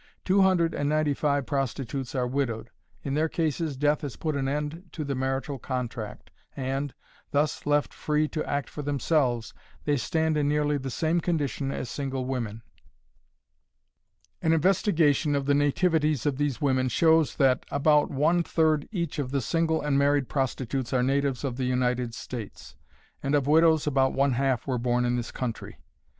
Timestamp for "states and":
22.15-23.35